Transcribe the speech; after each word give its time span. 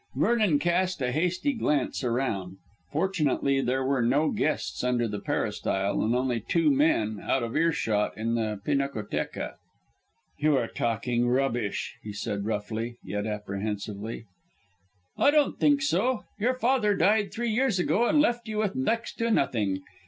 Vernon 0.15 0.57
cast 0.57 0.99
a 1.03 1.11
hasty 1.11 1.53
glance 1.53 2.03
around. 2.03 2.57
Fortunately, 2.91 3.61
there 3.61 3.85
were 3.85 4.01
no 4.01 4.31
guests 4.31 4.83
under 4.83 5.07
the 5.07 5.19
peristyle, 5.19 6.01
and 6.01 6.15
only 6.15 6.39
two 6.39 6.71
men, 6.71 7.19
out 7.21 7.43
of 7.43 7.55
earshot, 7.55 8.17
in 8.17 8.33
the 8.33 8.59
pinacotheca. 8.65 9.57
"You 10.39 10.57
are 10.57 10.67
talking 10.67 11.27
rubbish," 11.29 11.97
he 12.01 12.13
said 12.13 12.45
roughly, 12.47 12.97
yet 13.03 13.27
apprehensively. 13.27 14.25
"I 15.19 15.29
don't 15.29 15.59
think 15.59 15.83
so. 15.83 16.23
Your 16.39 16.55
father 16.55 16.95
died 16.95 17.31
three 17.31 17.51
years 17.51 17.77
ago 17.77 18.07
and 18.09 18.19
left 18.19 18.47
you 18.47 18.57
with 18.57 18.75
next 18.75 19.19
to 19.19 19.29
nothing. 19.29 19.81